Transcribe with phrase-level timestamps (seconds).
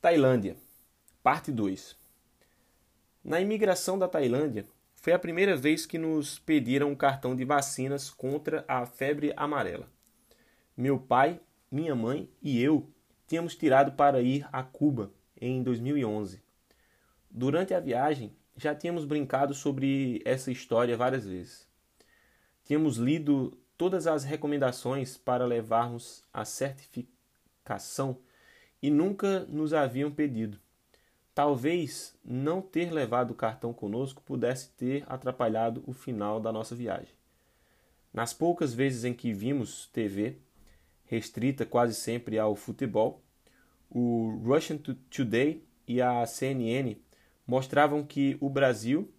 [0.00, 0.56] Tailândia,
[1.24, 1.96] parte 2.
[3.24, 4.64] Na imigração da Tailândia,
[4.94, 9.90] foi a primeira vez que nos pediram um cartão de vacinas contra a febre amarela.
[10.76, 12.88] Meu pai, minha mãe e eu
[13.26, 16.40] tínhamos tirado para ir a Cuba em 2011.
[17.28, 21.66] Durante a viagem, já tínhamos brincado sobre essa história várias vezes.
[22.62, 28.20] Tínhamos lido todas as recomendações para levarmos a certificação
[28.82, 30.58] e nunca nos haviam pedido.
[31.34, 37.14] Talvez não ter levado o cartão conosco pudesse ter atrapalhado o final da nossa viagem.
[38.12, 40.38] Nas poucas vezes em que vimos TV,
[41.04, 43.22] restrita quase sempre ao futebol,
[43.90, 44.78] o Russian
[45.10, 46.96] Today e a CNN
[47.46, 49.10] mostravam que o Brasil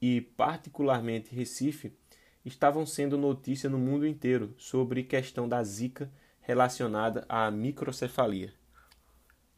[0.00, 1.92] e, particularmente, Recife
[2.44, 8.57] estavam sendo notícia no mundo inteiro sobre questão da Zika relacionada à microcefalia.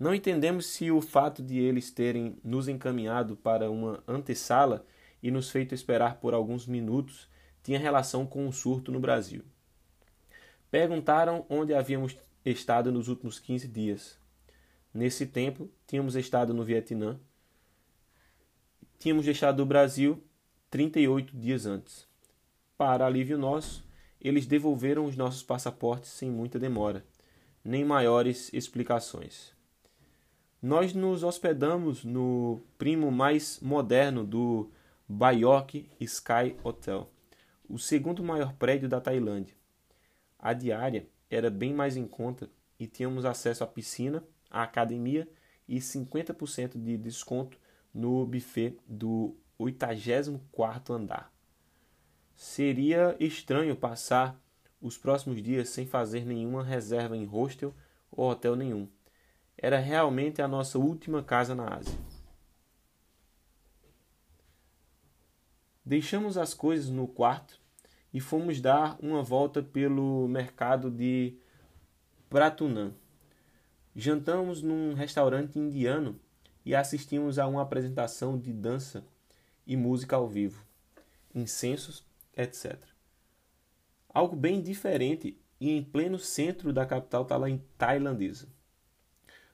[0.00, 4.86] Não entendemos se o fato de eles terem nos encaminhado para uma antessala
[5.22, 7.28] e nos feito esperar por alguns minutos
[7.62, 9.44] tinha relação com o surto no Brasil.
[10.70, 12.16] Perguntaram onde havíamos
[12.46, 14.18] estado nos últimos 15 dias.
[14.94, 17.20] Nesse tempo, tínhamos estado no Vietnã.
[18.98, 20.24] Tínhamos deixado o Brasil
[20.70, 22.08] 38 dias antes.
[22.74, 23.84] Para alívio nosso,
[24.18, 27.04] eles devolveram os nossos passaportes sem muita demora,
[27.62, 29.59] nem maiores explicações.
[30.62, 34.70] Nós nos hospedamos no primo mais moderno do
[35.08, 37.10] Bangkok Sky Hotel,
[37.66, 39.54] o segundo maior prédio da Tailândia.
[40.38, 45.26] A diária era bem mais em conta e tínhamos acesso à piscina, à academia
[45.66, 47.56] e 50% de desconto
[47.94, 51.32] no buffet do 84º andar.
[52.36, 54.38] Seria estranho passar
[54.78, 57.72] os próximos dias sem fazer nenhuma reserva em hostel
[58.12, 58.86] ou hotel nenhum
[59.62, 61.98] era realmente a nossa última casa na Ásia.
[65.84, 67.60] Deixamos as coisas no quarto
[68.12, 71.36] e fomos dar uma volta pelo mercado de
[72.30, 72.94] Pratunam.
[73.94, 76.18] Jantamos num restaurante indiano
[76.64, 79.04] e assistimos a uma apresentação de dança
[79.66, 80.64] e música ao vivo,
[81.34, 82.02] incensos,
[82.34, 82.78] etc.
[84.08, 87.26] Algo bem diferente e em pleno centro da capital
[87.76, 88.48] tailandesa.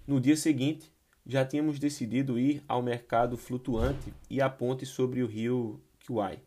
[0.06, 0.92] No dia seguinte,
[1.26, 6.38] já tínhamos decidido ir ao mercado flutuante e à ponte sobre o rio Kauai.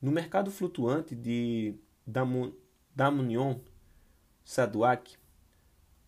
[0.00, 1.74] No mercado flutuante de
[2.94, 3.58] Damunion,
[4.42, 5.18] Saduak,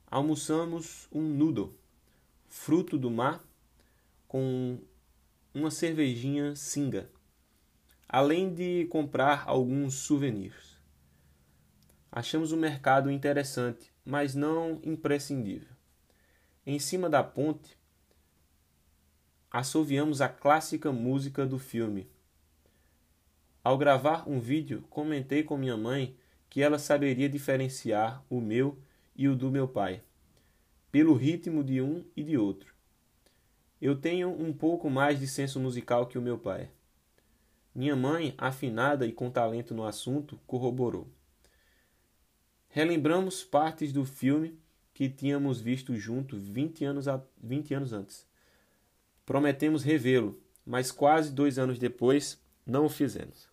[0.07, 1.79] almoçamos um noodle,
[2.49, 3.45] fruto do mar,
[4.27, 4.81] com
[5.53, 7.11] uma cervejinha singa,
[8.09, 10.79] além de comprar alguns souvenirs.
[12.11, 15.78] Achamos o mercado interessante, mas não imprescindível.
[16.71, 17.79] Em cima da ponte,
[19.51, 22.07] assoviamos a clássica música do filme.
[23.65, 26.15] Ao gravar um vídeo, comentei com minha mãe
[26.51, 28.79] que ela saberia diferenciar o meu
[29.17, 30.03] e o do meu pai,
[30.93, 32.75] pelo ritmo de um e de outro.
[33.81, 36.71] Eu tenho um pouco mais de senso musical que o meu pai.
[37.75, 41.09] Minha mãe, afinada e com talento no assunto, corroborou.
[42.69, 44.61] Relembramos partes do filme
[44.99, 48.27] que tínhamos visto junto 20 anos, a, 20 anos antes.
[49.25, 52.37] Prometemos revê-lo, mas quase dois anos depois
[52.67, 53.49] não o fizemos.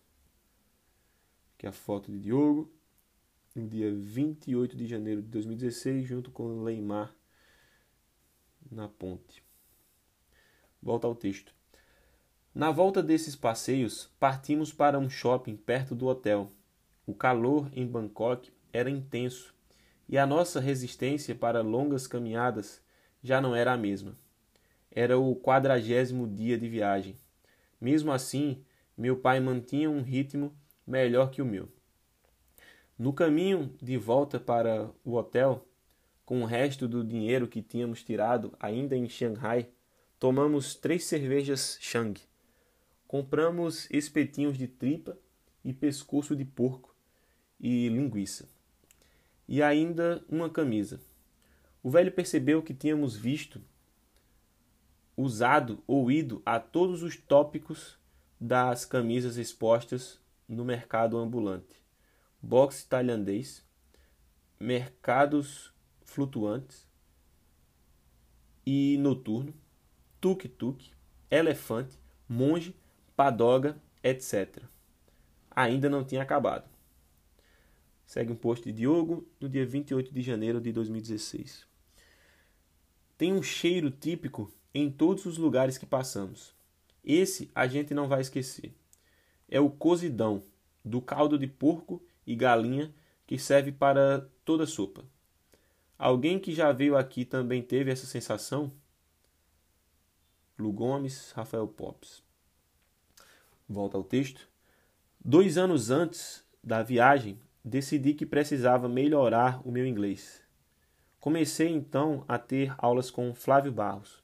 [1.54, 2.68] Aqui a foto de Diogo,
[3.54, 7.14] no dia 28 de janeiro de 2016, junto com Leimar
[8.68, 9.40] na ponte.
[10.82, 11.54] Volta ao texto.
[12.52, 16.50] Na volta desses passeios, partimos para um shopping perto do hotel.
[17.06, 19.54] O calor em Bangkok era intenso
[20.08, 22.80] e a nossa resistência para longas caminhadas
[23.22, 24.16] já não era a mesma.
[24.90, 27.16] Era o quadragésimo dia de viagem.
[27.80, 28.64] Mesmo assim,
[28.96, 30.56] meu pai mantinha um ritmo
[30.86, 31.68] melhor que o meu.
[32.98, 35.66] No caminho de volta para o hotel,
[36.24, 39.68] com o resto do dinheiro que tínhamos tirado ainda em Xangai,
[40.18, 42.18] tomamos três cervejas Shang.
[43.06, 45.18] Compramos espetinhos de tripa
[45.64, 46.94] e pescoço de porco
[47.60, 48.55] e linguiça
[49.48, 51.00] e ainda uma camisa.
[51.82, 53.60] O velho percebeu que tínhamos visto,
[55.16, 57.98] usado ou ido a todos os tópicos
[58.40, 61.80] das camisas expostas no mercado ambulante,
[62.42, 63.64] boxe tailandês,
[64.58, 65.72] mercados
[66.04, 66.86] flutuantes
[68.64, 69.54] e noturno,
[70.20, 70.90] tuk-tuk,
[71.30, 71.98] elefante,
[72.28, 72.74] monge,
[73.14, 74.62] padoga, etc.
[75.50, 76.75] Ainda não tinha acabado.
[78.06, 81.66] Segue um post de Diogo no dia 28 de janeiro de 2016.
[83.18, 86.54] tem um cheiro típico em todos os lugares que passamos.
[87.02, 88.74] Esse a gente não vai esquecer.
[89.48, 90.42] É o cozidão,
[90.84, 92.94] do caldo de porco e galinha
[93.26, 95.04] que serve para toda sopa.
[95.98, 98.70] Alguém que já veio aqui também teve essa sensação?
[100.58, 102.22] Lu Gomes, Rafael Popes.
[103.68, 104.48] Volta ao texto.
[105.24, 110.40] Dois anos antes da viagem, decidi que precisava melhorar o meu inglês.
[111.18, 114.22] Comecei então a ter aulas com Flávio Barros.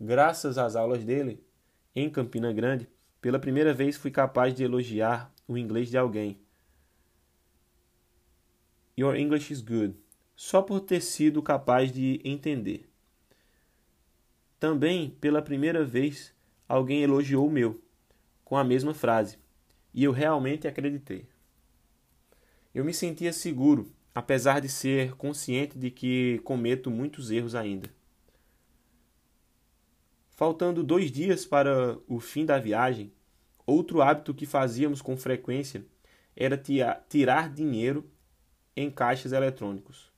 [0.00, 1.44] Graças às aulas dele,
[1.92, 2.88] em Campina Grande,
[3.20, 6.40] pela primeira vez fui capaz de elogiar o inglês de alguém.
[8.96, 9.96] Your English is good,
[10.36, 12.88] só por ter sido capaz de entender.
[14.60, 16.32] Também, pela primeira vez,
[16.68, 17.82] alguém elogiou o meu,
[18.44, 19.36] com a mesma frase,
[19.92, 21.31] e eu realmente acreditei.
[22.74, 27.88] Eu me sentia seguro apesar de ser consciente de que cometo muitos erros ainda.
[30.30, 33.12] Faltando dois dias para o fim da viagem,
[33.66, 35.84] outro hábito que fazíamos com frequência
[36.36, 36.60] era
[37.08, 38.10] tirar dinheiro
[38.76, 40.10] em caixas eletrônicos.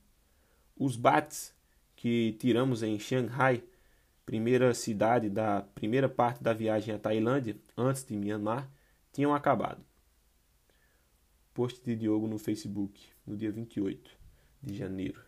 [0.75, 1.53] Os bates
[1.95, 3.63] que tiramos em Xangai,
[4.25, 8.69] primeira cidade da primeira parte da viagem à Tailândia, antes de Myanmar,
[9.11, 9.83] tinham acabado.
[11.55, 14.11] Post de Diogo no Facebook no dia 28
[14.61, 15.21] de janeiro.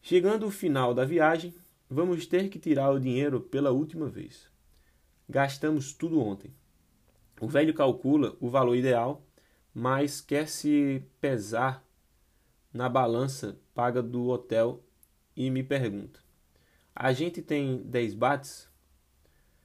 [0.00, 1.54] Chegando o final da viagem,
[1.88, 4.48] vamos ter que tirar o dinheiro pela última vez.
[5.28, 6.50] Gastamos tudo ontem.
[7.42, 9.22] O velho calcula o valor ideal,
[9.74, 11.84] mas quer se pesar
[12.72, 14.82] na balança paga do hotel
[15.36, 16.20] e me pergunta:
[16.96, 18.66] A gente tem 10 bates?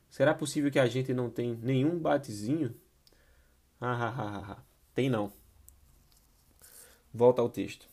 [0.09, 2.75] Será possível que a gente não tem nenhum batezinho?
[3.79, 4.51] Ah, ah, ah.
[4.51, 4.63] ah.
[4.93, 5.31] Tem não.
[7.13, 7.87] Volta ao texto.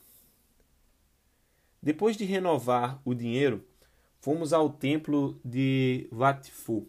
[1.82, 3.62] Depois de renovar o dinheiro,
[4.18, 6.08] fomos ao templo de
[6.50, 6.88] Pho.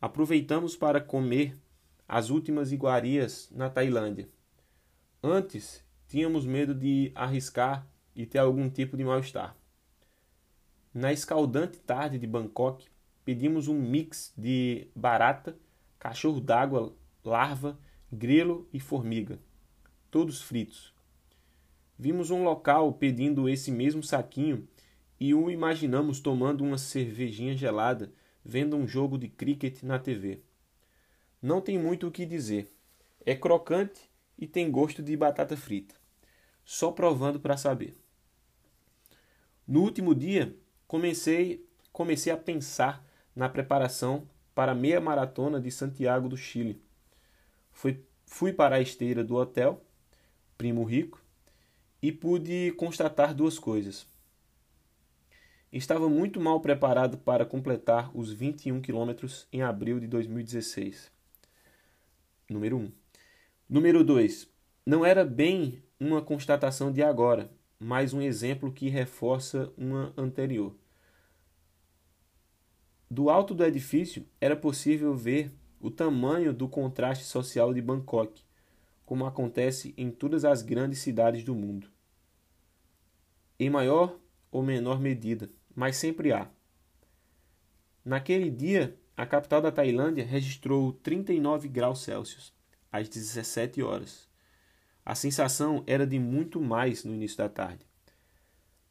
[0.00, 1.58] Aproveitamos para comer
[2.06, 4.28] as últimas iguarias na Tailândia.
[5.20, 7.84] Antes, tínhamos medo de arriscar
[8.14, 9.56] e ter algum tipo de mal-estar.
[10.92, 12.86] Na escaldante tarde de Bangkok,
[13.24, 15.58] pedimos um mix de barata,
[15.98, 16.94] cachorro d'água,
[17.24, 17.76] larva,
[18.12, 19.40] grelo e formiga,
[20.12, 20.93] todos fritos.
[22.04, 24.68] Vimos um local pedindo esse mesmo saquinho
[25.18, 28.12] e o imaginamos tomando uma cervejinha gelada,
[28.44, 30.42] vendo um jogo de cricket na TV.
[31.40, 32.70] Não tem muito o que dizer.
[33.24, 34.02] É crocante
[34.36, 35.94] e tem gosto de batata frita.
[36.62, 37.96] Só provando para saber.
[39.66, 40.54] No último dia,
[40.86, 43.02] comecei comecei a pensar
[43.34, 46.82] na preparação para a meia maratona de Santiago do Chile.
[47.72, 49.82] Fui, fui para a esteira do hotel,
[50.58, 51.23] Primo Rico,
[52.04, 54.06] e pude constatar duas coisas.
[55.72, 61.10] Estava muito mal preparado para completar os 21 quilômetros em abril de 2016.
[62.46, 62.80] Número 1.
[62.80, 62.92] Um.
[63.66, 64.46] Número 2.
[64.84, 70.76] Não era bem uma constatação de agora, mas um exemplo que reforça uma anterior.
[73.10, 78.42] Do alto do edifício era possível ver o tamanho do contraste social de Bangkok,
[79.06, 81.93] como acontece em todas as grandes cidades do mundo
[83.58, 84.18] em maior
[84.50, 86.48] ou menor medida, mas sempre há.
[88.04, 92.52] Naquele dia, a capital da Tailândia registrou 39 graus Celsius
[92.90, 94.28] às 17 horas.
[95.04, 97.86] A sensação era de muito mais no início da tarde.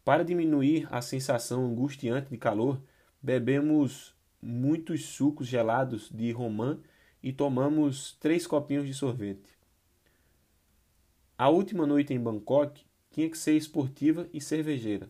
[0.03, 2.81] Para diminuir a sensação angustiante de calor,
[3.21, 6.79] bebemos muitos sucos gelados de romã
[7.21, 9.57] e tomamos três copinhos de sorvete.
[11.37, 15.07] A última noite em Bangkok tinha que ser esportiva e cervejeira.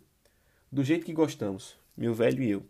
[0.69, 2.63] Do jeito que gostamos, meu velho e eu.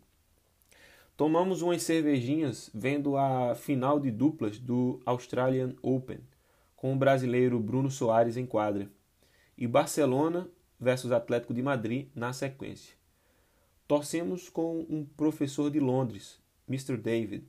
[1.18, 6.20] Tomamos umas cervejinhas vendo a final de duplas do Australian Open,
[6.76, 8.88] com o brasileiro Bruno Soares em quadra,
[9.58, 10.48] e Barcelona
[10.80, 12.96] versus Atlético de Madrid na sequência.
[13.88, 16.96] Torcemos com um professor de Londres, Mr.
[16.96, 17.44] David.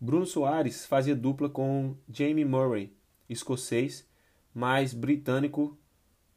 [0.00, 2.92] Bruno Soares fazia dupla com Jamie Murray,
[3.28, 4.04] escocês,
[4.52, 5.78] mas britânico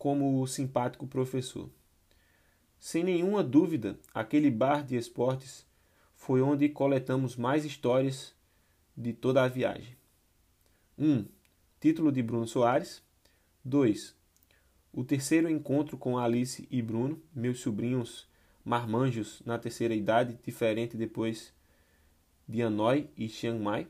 [0.03, 1.69] como o simpático professor.
[2.77, 5.65] Sem nenhuma dúvida, aquele bar de esportes
[6.13, 8.35] foi onde coletamos mais histórias
[8.97, 9.95] de toda a viagem.
[10.97, 11.09] 1.
[11.09, 11.25] Um,
[11.79, 13.01] título de Bruno Soares.
[13.63, 14.13] 2.
[14.91, 18.27] O terceiro encontro com Alice e Bruno, meus sobrinhos
[18.65, 21.53] marmanjos na terceira idade, diferente depois
[22.45, 23.87] de Hanoi e Chiang Mai.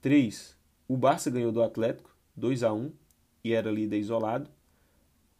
[0.00, 0.56] 3.
[0.88, 2.92] O Barça ganhou do Atlético, 2 a 1
[3.44, 4.50] e era líder isolado.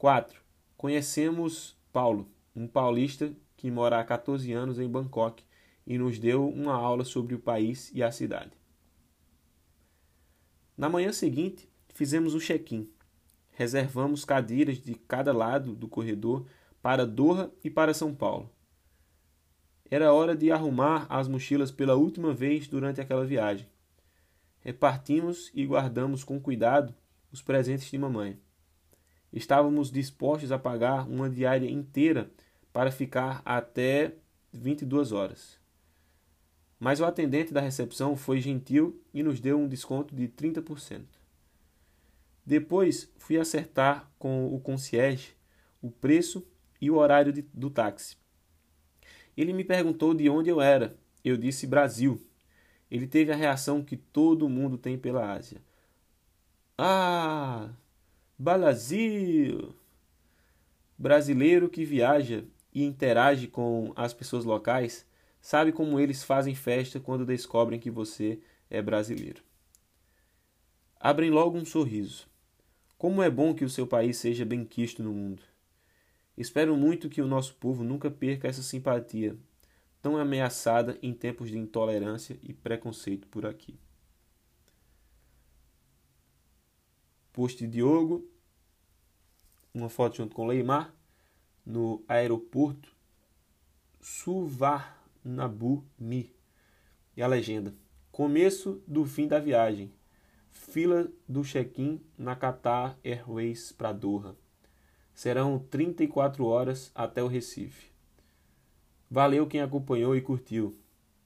[0.02, 0.36] 4.
[0.76, 5.44] Conhecemos Paulo, um paulista que mora há 14 anos em Bangkok
[5.86, 8.50] e nos deu uma aula sobre o país e a cidade.
[10.76, 12.90] Na manhã seguinte, fizemos o check-in.
[13.52, 16.48] Reservamos cadeiras de cada lado do corredor
[16.82, 18.50] para Doha e para São Paulo.
[19.88, 23.68] Era hora de arrumar as mochilas pela última vez durante aquela viagem.
[24.62, 26.92] Repartimos e guardamos com cuidado
[27.30, 28.36] os presentes de mamãe.
[29.32, 32.30] Estávamos dispostos a pagar uma diária inteira
[32.72, 34.14] para ficar até
[34.52, 35.58] 22 horas.
[36.78, 41.04] Mas o atendente da recepção foi gentil e nos deu um desconto de 30%.
[42.44, 45.34] Depois fui acertar com o concierge
[45.80, 46.46] o preço
[46.80, 48.16] e o horário de, do táxi.
[49.36, 50.96] Ele me perguntou de onde eu era.
[51.24, 52.20] Eu disse Brasil.
[52.90, 55.62] Ele teve a reação que todo mundo tem pela Ásia.
[56.76, 57.70] Ah,
[58.38, 59.74] Brasil!
[60.98, 65.06] Brasileiro que viaja e interage com as pessoas locais
[65.40, 69.42] sabe como eles fazem festa quando descobrem que você é brasileiro.
[70.98, 72.26] Abrem logo um sorriso.
[72.96, 75.42] Como é bom que o seu país seja bem quisto no mundo.
[76.36, 79.36] Espero muito que o nosso povo nunca perca essa simpatia,
[80.00, 83.78] tão ameaçada em tempos de intolerância e preconceito por aqui.
[87.32, 88.28] Post Diogo,
[89.72, 90.94] uma foto junto com Leimar,
[91.64, 92.94] no aeroporto
[94.00, 96.30] Suvarnabhumi.
[97.16, 97.74] E a legenda:
[98.10, 99.90] Começo do fim da viagem.
[100.50, 104.36] Fila do check-in na Qatar Airways para Doha.
[105.14, 107.90] Serão 34 horas até o Recife.
[109.10, 110.76] Valeu quem acompanhou e curtiu.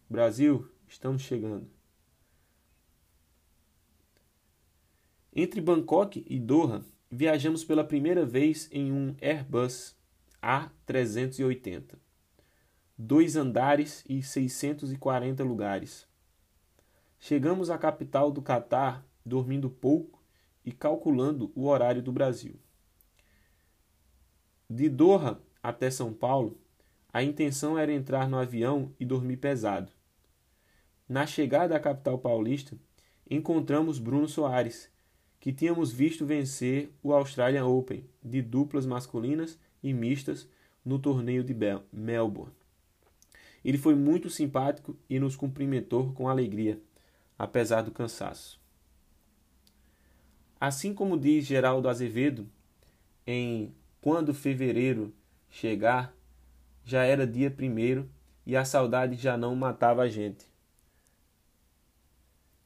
[0.09, 1.76] Brasil, estamos chegando.
[5.39, 9.95] Entre Bangkok e Doha, viajamos pela primeira vez em um Airbus
[10.43, 11.99] A380.
[12.97, 16.09] Dois andares e 640 lugares.
[17.21, 20.23] Chegamos à capital do Catar dormindo pouco
[20.65, 22.59] e calculando o horário do Brasil.
[24.71, 26.59] De Doha até São Paulo,
[27.13, 29.93] a intenção era entrar no avião e dormir pesado.
[31.07, 32.75] Na chegada à capital paulista,
[33.29, 34.96] encontramos Bruno Soares,
[35.47, 40.49] que tínhamos visto vencer o Australian Open de duplas masculinas e mistas
[40.85, 41.55] no torneio de
[41.93, 42.53] Melbourne.
[43.65, 46.81] Ele foi muito simpático e nos cumprimentou com alegria,
[47.39, 48.61] apesar do cansaço.
[50.59, 52.51] Assim como diz Geraldo Azevedo
[53.25, 55.15] em quando fevereiro
[55.49, 56.13] chegar,
[56.85, 58.11] já era dia primeiro
[58.45, 60.56] e a saudade já não matava a gente.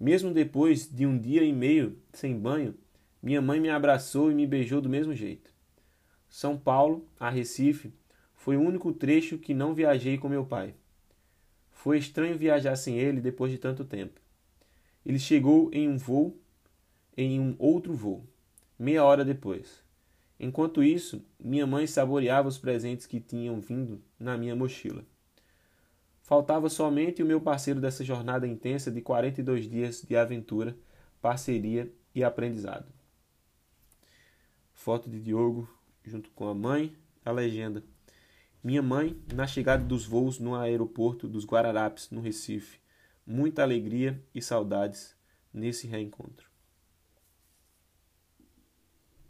[0.01, 2.75] Mesmo depois de um dia e meio sem banho,
[3.23, 5.53] minha mãe me abraçou e me beijou do mesmo jeito.
[6.27, 7.93] São Paulo a Recife
[8.35, 10.75] foi o único trecho que não viajei com meu pai.
[11.71, 14.19] Foi estranho viajar sem ele depois de tanto tempo.
[15.05, 16.35] Ele chegou em um voo,
[17.15, 18.25] em um outro voo,
[18.79, 19.83] meia hora depois.
[20.39, 25.05] Enquanto isso, minha mãe saboreava os presentes que tinham vindo na minha mochila.
[26.31, 30.79] Faltava somente o meu parceiro dessa jornada intensa de 42 dias de aventura,
[31.21, 32.87] parceria e aprendizado.
[34.73, 35.69] Foto de Diogo
[36.05, 37.83] junto com a mãe, a legenda.
[38.63, 42.79] Minha mãe, na chegada dos voos no aeroporto dos Guararapes, no Recife.
[43.27, 45.17] Muita alegria e saudades
[45.53, 46.50] nesse reencontro.